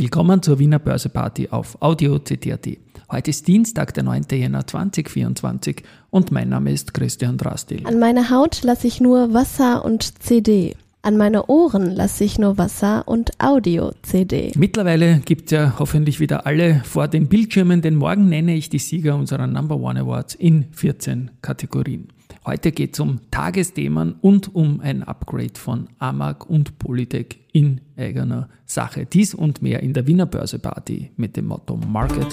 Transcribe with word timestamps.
Willkommen 0.00 0.40
zur 0.40 0.58
Wiener 0.58 0.78
Börseparty 0.78 1.48
auf 1.50 1.76
Audio 1.82 2.18
CD.at. 2.18 2.66
Heute 3.10 3.28
ist 3.28 3.46
Dienstag, 3.46 3.92
der 3.92 4.02
9. 4.02 4.22
Jänner 4.32 4.66
2024 4.66 5.82
und 6.08 6.32
mein 6.32 6.48
Name 6.48 6.72
ist 6.72 6.94
Christian 6.94 7.36
Drastil. 7.36 7.86
An 7.86 7.98
meine 7.98 8.30
Haut 8.30 8.62
lasse 8.62 8.86
ich 8.86 9.02
nur 9.02 9.34
Wasser 9.34 9.84
und 9.84 10.22
CD. 10.22 10.74
An 11.02 11.18
meine 11.18 11.48
Ohren 11.48 11.94
lasse 11.94 12.24
ich 12.24 12.38
nur 12.38 12.56
Wasser 12.56 13.06
und 13.08 13.32
Audio-CD. 13.42 14.52
Mittlerweile 14.56 15.18
gibt 15.18 15.44
es 15.44 15.50
ja 15.50 15.74
hoffentlich 15.78 16.18
wieder 16.18 16.46
alle 16.46 16.80
vor 16.86 17.06
den 17.06 17.28
Bildschirmen, 17.28 17.82
denn 17.82 17.96
morgen 17.96 18.30
nenne 18.30 18.54
ich 18.54 18.70
die 18.70 18.78
Sieger 18.78 19.16
unserer 19.16 19.46
Number 19.46 19.76
One 19.76 20.00
Awards 20.00 20.34
in 20.34 20.64
14 20.72 21.30
Kategorien. 21.42 22.08
Heute 22.46 22.72
geht 22.72 22.94
es 22.94 23.00
um 23.00 23.20
Tagesthemen 23.30 24.14
und 24.22 24.54
um 24.54 24.80
ein 24.80 25.02
Upgrade 25.02 25.52
von 25.58 25.88
Amag 25.98 26.48
und 26.48 26.78
Polytech 26.78 27.38
in 27.52 27.80
eigener 27.98 28.48
Sache. 28.64 29.04
Dies 29.04 29.34
und 29.34 29.60
mehr 29.60 29.82
in 29.82 29.92
der 29.92 30.06
Wiener 30.06 30.26
Börse 30.26 30.58
Party 30.58 31.10
mit 31.16 31.36
dem 31.36 31.46
Motto 31.46 31.76
Market 31.76 32.26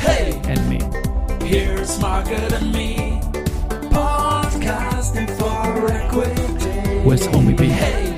Hey, 0.00 0.34
and 0.48 0.68
Me. 0.68 0.78
here's 1.44 1.98
Market 2.00 2.52
and 2.52 2.72
Me, 2.72 3.20
podcasting 3.90 5.28
for 5.38 5.88
equity. 5.90 7.14
Ist 7.14 7.32
Homie 7.32 7.54
B? 7.54 7.64
Hey, 7.68 8.12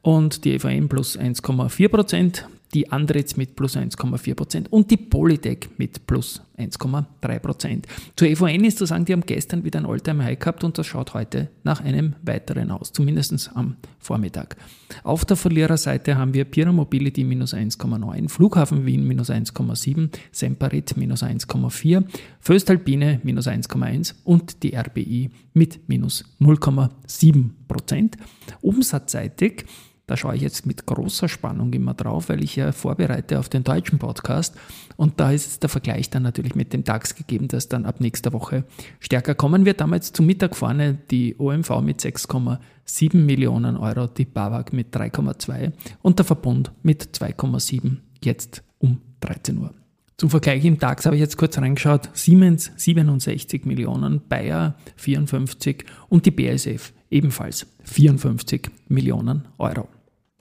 und 0.00 0.46
die 0.46 0.54
EVM 0.54 0.88
plus 0.88 1.18
1,4 1.18 1.88
Prozent. 1.88 2.48
Die 2.74 2.90
Andritz 2.92 3.36
mit 3.36 3.56
plus 3.56 3.76
1,4 3.76 4.34
Prozent 4.34 4.72
und 4.72 4.90
die 4.90 4.96
Polytech 4.96 5.70
mit 5.78 6.06
plus 6.06 6.42
1,3 6.58 7.38
Prozent. 7.38 7.86
Zur 8.16 8.28
EVN 8.28 8.64
ist 8.64 8.78
zu 8.78 8.84
sagen, 8.84 9.04
die 9.04 9.12
haben 9.12 9.22
gestern 9.22 9.64
wieder 9.64 9.78
ein 9.78 9.86
All-Time-High 9.86 10.38
gehabt 10.38 10.64
und 10.64 10.76
das 10.76 10.86
schaut 10.86 11.14
heute 11.14 11.48
nach 11.62 11.80
einem 11.80 12.16
weiteren 12.22 12.70
aus, 12.70 12.92
zumindest 12.92 13.50
am 13.54 13.76
Vormittag. 13.98 14.56
Auf 15.02 15.24
der 15.24 15.36
Verliererseite 15.36 16.16
haben 16.16 16.34
wir 16.34 16.44
Pira 16.44 16.72
Mobility 16.72 17.24
minus 17.24 17.54
1,9, 17.54 18.28
Flughafen 18.28 18.86
Wien 18.86 19.06
minus 19.06 19.30
1,7, 19.30 20.10
Semperit 20.32 20.96
minus 20.96 21.22
1,4, 21.22 22.04
Föstalpine 22.40 23.20
minus 23.22 23.46
1,1 23.46 24.14
und 24.24 24.62
die 24.62 24.76
RBI 24.76 25.30
mit 25.54 25.88
minus 25.88 26.24
0,7 26.40 27.50
Prozent. 27.66 28.16
Umsatzseitig 28.60 29.64
da 30.08 30.16
schaue 30.16 30.34
ich 30.34 30.42
jetzt 30.42 30.66
mit 30.66 30.86
großer 30.86 31.28
Spannung 31.28 31.72
immer 31.74 31.92
drauf, 31.92 32.30
weil 32.30 32.42
ich 32.42 32.56
ja 32.56 32.72
vorbereite 32.72 33.38
auf 33.38 33.50
den 33.50 33.62
deutschen 33.62 33.98
Podcast. 33.98 34.56
Und 34.96 35.20
da 35.20 35.30
ist 35.30 35.62
der 35.62 35.68
Vergleich 35.68 36.08
dann 36.08 36.22
natürlich 36.22 36.54
mit 36.54 36.72
dem 36.72 36.82
DAX 36.82 37.14
gegeben, 37.14 37.46
dass 37.46 37.68
dann 37.68 37.84
ab 37.84 38.00
nächster 38.00 38.32
Woche 38.32 38.64
stärker 39.00 39.34
kommen 39.34 39.66
wird. 39.66 39.82
Damals 39.82 40.12
zum 40.12 40.24
Mittag 40.24 40.56
vorne 40.56 40.98
die 41.10 41.36
OMV 41.38 41.82
mit 41.82 42.00
6,7 42.00 43.16
Millionen 43.16 43.76
Euro, 43.76 44.06
die 44.06 44.24
BAWAG 44.24 44.72
mit 44.72 44.96
3,2 44.96 45.72
und 46.00 46.18
der 46.18 46.24
Verbund 46.24 46.72
mit 46.82 47.02
2,7 47.04 47.98
jetzt 48.24 48.62
um 48.78 49.02
13 49.20 49.58
Uhr. 49.58 49.74
Zum 50.16 50.30
Vergleich 50.30 50.64
im 50.64 50.78
DAX 50.78 51.04
habe 51.04 51.16
ich 51.16 51.20
jetzt 51.20 51.36
kurz 51.36 51.58
reingeschaut. 51.58 52.08
Siemens 52.14 52.72
67 52.76 53.66
Millionen, 53.66 54.22
Bayer 54.26 54.74
54 54.96 55.84
und 56.08 56.24
die 56.24 56.30
BASF 56.30 56.94
ebenfalls 57.10 57.66
54 57.84 58.70
Millionen 58.88 59.46
Euro. 59.58 59.86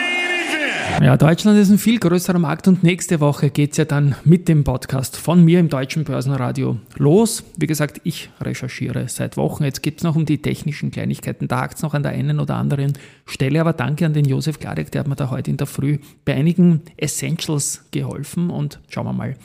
event. 0.49 1.05
Ja, 1.05 1.17
Deutschland 1.17 1.59
ist 1.59 1.71
ein 1.71 1.79
viel 1.79 1.99
größerer 2.01 2.39
Markt 2.39 2.67
und 2.67 2.83
nächste 2.83 3.21
Woche 3.21 3.51
geht 3.51 3.73
es 3.73 3.77
ja 3.77 3.85
dann 3.85 4.17
mit 4.25 4.49
dem 4.49 4.65
Podcast 4.65 5.17
von 5.17 5.45
mir 5.45 5.61
im 5.61 5.69
Deutschen 5.69 6.05
Börsenradio 6.05 6.79
los. 6.97 7.45
Wie 7.57 7.67
gesagt, 7.67 8.01
ich 8.05 8.31
recherchiere 8.41 9.09
seit 9.09 9.37
Wochen. 9.37 9.65
Jetzt 9.65 9.83
geht 9.83 9.99
es 9.99 10.05
noch 10.05 10.17
um 10.17 10.27
die 10.27 10.43
technischen 10.43 10.91
Kleinigkeiten. 10.91 11.47
Da 11.47 11.61
hakt 11.61 11.77
es 11.77 11.83
noch 11.83 11.95
an 11.95 12.03
der 12.03 12.13
einen 12.13 12.41
oder 12.41 12.57
anderen 12.57 12.95
Stelle. 13.25 13.61
Aber 13.61 13.73
danke 13.73 14.05
an 14.05 14.15
den 14.15 14.25
Josef 14.25 14.59
Gladek, 14.59 14.91
der 14.91 15.01
hat 15.01 15.09
mir 15.09 15.17
da 15.17 15.31
heute 15.31 15.51
in 15.51 15.57
der 15.57 15.69
Früh 15.69 15.99
bei 16.25 16.35
einigen 16.35 16.83
Essentials 16.97 17.85
geholfen 17.93 18.51
und 18.51 18.81
schauen 18.89 19.07
wir 19.07 19.13
mal, 19.13 19.37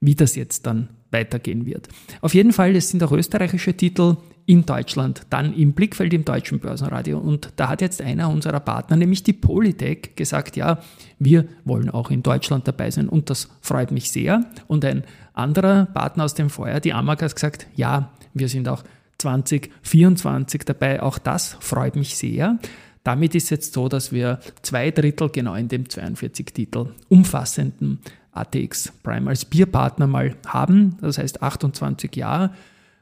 wie 0.00 0.14
das 0.14 0.36
jetzt 0.36 0.66
dann 0.66 0.88
weitergehen 1.10 1.66
wird. 1.66 1.88
Auf 2.20 2.34
jeden 2.34 2.52
Fall, 2.52 2.74
es 2.76 2.88
sind 2.88 3.02
auch 3.02 3.12
österreichische 3.12 3.74
Titel 3.74 4.16
in 4.46 4.66
Deutschland, 4.66 5.22
dann 5.30 5.54
im 5.54 5.72
Blickfeld 5.72 6.12
im 6.12 6.24
deutschen 6.24 6.58
Börsenradio. 6.58 7.18
Und 7.18 7.52
da 7.56 7.68
hat 7.68 7.80
jetzt 7.80 8.02
einer 8.02 8.28
unserer 8.28 8.60
Partner, 8.60 8.96
nämlich 8.96 9.22
die 9.22 9.32
Polytech, 9.32 10.16
gesagt, 10.16 10.56
ja, 10.56 10.78
wir 11.18 11.46
wollen 11.64 11.90
auch 11.90 12.10
in 12.10 12.22
Deutschland 12.22 12.66
dabei 12.66 12.90
sein 12.90 13.08
und 13.08 13.30
das 13.30 13.48
freut 13.60 13.92
mich 13.92 14.10
sehr. 14.10 14.44
Und 14.66 14.84
ein 14.84 15.04
anderer 15.34 15.86
Partner 15.86 16.24
aus 16.24 16.34
dem 16.34 16.50
Feuer, 16.50 16.80
die 16.80 16.92
Amag, 16.92 17.22
hat 17.22 17.34
gesagt, 17.34 17.66
ja, 17.76 18.10
wir 18.34 18.48
sind 18.48 18.68
auch 18.68 18.82
2024 19.18 20.62
dabei, 20.64 21.02
auch 21.02 21.18
das 21.18 21.56
freut 21.60 21.96
mich 21.96 22.16
sehr. 22.16 22.58
Damit 23.04 23.34
ist 23.34 23.50
jetzt 23.50 23.72
so, 23.72 23.88
dass 23.88 24.12
wir 24.12 24.40
zwei 24.62 24.90
Drittel 24.90 25.30
genau 25.30 25.54
in 25.54 25.68
dem 25.68 25.88
42 25.88 26.46
Titel 26.46 26.92
umfassenden 27.08 28.00
ATX 28.32 28.92
Prime 29.02 29.28
als 29.28 29.44
Bierpartner 29.44 30.06
mal 30.06 30.36
haben. 30.46 30.96
Das 31.00 31.18
heißt 31.18 31.42
28 31.42 32.14
Jahre 32.16 32.50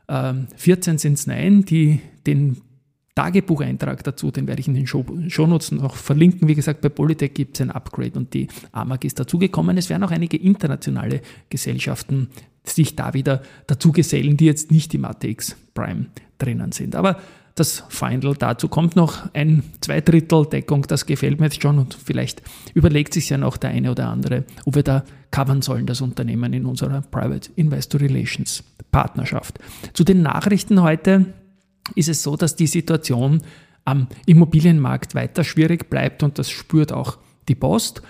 14 0.08 0.98
sind 0.98 1.14
es 1.14 1.26
Nein, 1.26 1.64
die 1.64 2.00
den 2.26 2.58
Tagebucheintrag 3.14 4.04
dazu, 4.04 4.30
den 4.30 4.46
werde 4.46 4.60
ich 4.60 4.68
in 4.68 4.74
den 4.74 4.86
Show 4.86 5.04
Shownotes 5.26 5.72
noch 5.72 5.96
verlinken. 5.96 6.46
Wie 6.46 6.54
gesagt, 6.54 6.80
bei 6.82 6.88
Polytech 6.88 7.34
gibt 7.34 7.56
es 7.56 7.60
ein 7.60 7.72
Upgrade 7.72 8.16
und 8.16 8.32
die 8.32 8.46
AMAG 8.70 9.04
ist 9.04 9.18
dazugekommen. 9.18 9.76
Es 9.76 9.90
werden 9.90 10.04
auch 10.04 10.12
einige 10.12 10.36
internationale 10.36 11.20
Gesellschaften 11.50 12.28
sich 12.62 12.94
da 12.94 13.14
wieder 13.14 13.42
dazu 13.66 13.90
gesellen, 13.90 14.36
die 14.36 14.44
jetzt 14.44 14.70
nicht 14.70 14.94
im 14.94 15.04
ATX 15.04 15.56
Prime 15.74 16.06
drinnen 16.38 16.70
sind. 16.70 16.94
Aber 16.94 17.20
das 17.58 17.84
Final 17.88 18.34
dazu 18.34 18.68
kommt 18.68 18.96
noch 18.96 19.32
ein 19.34 19.62
Zweidrittel 19.80 20.46
Deckung, 20.46 20.82
das 20.82 21.06
gefällt 21.06 21.40
mir 21.40 21.46
jetzt 21.46 21.62
schon 21.62 21.78
und 21.78 21.94
vielleicht 21.94 22.42
überlegt 22.74 23.14
sich 23.14 23.28
ja 23.30 23.38
noch 23.38 23.56
der 23.56 23.70
eine 23.70 23.90
oder 23.90 24.08
andere, 24.08 24.44
ob 24.64 24.76
wir 24.76 24.82
da 24.82 25.04
covern 25.30 25.62
sollen, 25.62 25.86
das 25.86 26.00
Unternehmen 26.00 26.52
in 26.52 26.66
unserer 26.66 27.02
Private 27.02 27.50
Investor 27.56 28.00
Relations 28.00 28.64
Partnerschaft. 28.90 29.58
Zu 29.92 30.04
den 30.04 30.22
Nachrichten 30.22 30.82
heute 30.82 31.26
ist 31.94 32.08
es 32.08 32.22
so, 32.22 32.36
dass 32.36 32.56
die 32.56 32.66
Situation 32.66 33.42
am 33.84 34.08
Immobilienmarkt 34.26 35.14
weiter 35.14 35.44
schwierig 35.44 35.90
bleibt 35.90 36.22
und 36.22 36.38
das 36.38 36.50
spürt 36.50 36.92
auch 36.92 37.18
die 37.48 37.54
Post. 37.54 38.02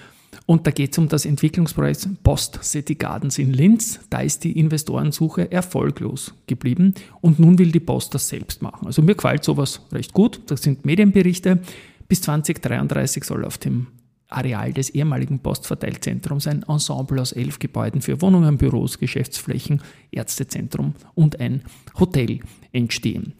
Und 0.46 0.66
da 0.66 0.70
geht 0.70 0.92
es 0.92 0.98
um 0.98 1.08
das 1.08 1.24
Entwicklungsprojekt 1.26 2.08
Post 2.22 2.60
City 2.62 2.94
Gardens 2.94 3.38
in 3.38 3.52
Linz. 3.52 4.00
Da 4.10 4.20
ist 4.20 4.44
die 4.44 4.58
Investorensuche 4.58 5.50
erfolglos 5.52 6.34
geblieben 6.46 6.94
und 7.20 7.38
nun 7.38 7.58
will 7.58 7.70
die 7.70 7.80
Post 7.80 8.14
das 8.14 8.28
selbst 8.28 8.62
machen. 8.62 8.86
Also 8.86 9.02
mir 9.02 9.14
gefällt 9.14 9.44
sowas 9.44 9.82
recht 9.92 10.12
gut. 10.12 10.40
Das 10.46 10.62
sind 10.62 10.84
Medienberichte. 10.84 11.60
Bis 12.08 12.22
2033 12.22 13.24
soll 13.24 13.44
auf 13.44 13.58
dem 13.58 13.88
Areal 14.28 14.72
des 14.72 14.90
ehemaligen 14.90 15.38
Postverteilzentrums 15.38 16.46
ein 16.46 16.62
Ensemble 16.68 17.20
aus 17.20 17.32
elf 17.32 17.58
Gebäuden 17.58 18.02
für 18.02 18.20
Wohnungen, 18.20 18.58
Büros, 18.58 18.98
Geschäftsflächen, 18.98 19.80
Ärztezentrum 20.10 20.94
und 21.14 21.40
ein 21.40 21.62
Hotel 21.98 22.40
entstehen. 22.72 23.32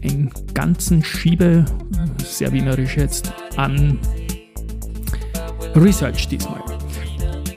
einen 0.03 0.31
ganzen 0.53 1.03
Schiebe, 1.03 1.65
sehr 2.23 2.51
wienerisch 2.51 2.97
jetzt, 2.97 3.33
an 3.55 3.97
Research 5.73 6.27
diesmal. 6.27 6.61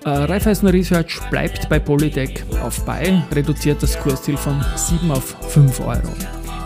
Äh, 0.07 0.09
Raiffeisen 0.09 0.69
Research 0.69 1.21
bleibt 1.31 1.69
bei 1.69 1.79
Polytech 1.79 2.43
auf 2.63 2.83
Buy, 2.87 3.23
reduziert 3.31 3.83
das 3.83 3.99
Kursziel 4.01 4.39
von 4.39 4.65
7 4.75 5.11
auf 5.11 5.37
5 5.51 5.81
Euro. 5.81 6.15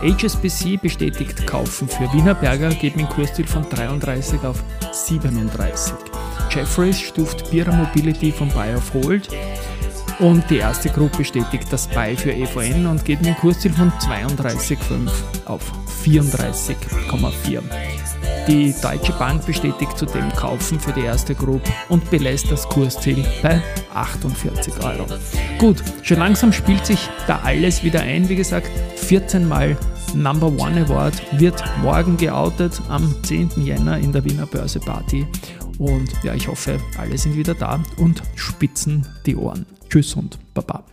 HSBC 0.01 0.77
bestätigt 0.81 1.45
Kaufen 1.45 1.89
für 1.89 2.11
Wienerberger, 2.13 2.69
geht 2.69 2.95
mit 2.95 3.09
Kursziel 3.09 3.45
von 3.45 3.67
33 3.69 4.41
auf 4.45 4.63
37. 4.93 5.93
Jeffries 6.49 7.01
stuft 7.01 7.51
Bira 7.51 7.75
Mobility 7.75 8.31
von 8.31 8.47
Buy 8.47 8.75
auf 8.75 8.93
Hold 8.93 9.27
und 10.19 10.49
die 10.49 10.57
erste 10.57 10.89
Gruppe 10.89 11.19
bestätigt 11.19 11.67
das 11.71 11.87
Buy 11.87 12.15
für 12.15 12.31
EVN 12.31 12.85
und 12.85 13.05
geht 13.05 13.19
mit 13.21 13.29
dem 13.29 13.35
Kursziel 13.35 13.73
von 13.73 13.91
32,5 13.91 15.09
auf 15.45 15.61
34,4. 16.05 17.61
Die 18.47 18.73
Deutsche 18.81 19.13
Bank 19.13 19.45
bestätigt 19.45 19.97
zudem 19.97 20.29
Kaufen 20.33 20.79
für 20.79 20.91
die 20.91 21.01
erste 21.01 21.35
Gruppe 21.35 21.71
und 21.89 22.09
belässt 22.09 22.51
das 22.51 22.67
Kursziel 22.67 23.23
bei 23.43 23.61
48 23.93 24.83
Euro. 24.83 25.05
Gut, 25.59 25.83
schon 26.01 26.17
langsam 26.17 26.51
spielt 26.51 26.85
sich 26.85 27.07
da 27.27 27.39
alles 27.43 27.83
wieder 27.83 28.01
ein. 28.01 28.27
Wie 28.29 28.35
gesagt, 28.35 28.71
14 28.97 29.47
Mal 29.47 29.77
Number 30.13 30.47
One 30.47 30.85
Award 30.85 31.39
wird 31.39 31.63
morgen 31.81 32.17
geoutet 32.17 32.81
am 32.89 33.15
10. 33.23 33.51
Jänner 33.57 33.97
in 33.99 34.11
der 34.11 34.25
Wiener 34.25 34.47
Börse 34.47 34.79
Party. 34.79 35.27
Und 35.77 36.11
ja, 36.23 36.33
ich 36.33 36.47
hoffe, 36.47 36.79
alle 36.97 37.17
sind 37.17 37.35
wieder 37.35 37.53
da 37.53 37.81
und 37.97 38.21
spitzen 38.35 39.07
die 39.25 39.35
Ohren. 39.35 39.65
Tschüss 39.91 40.15
und 40.15 40.39
Baba. 40.53 40.85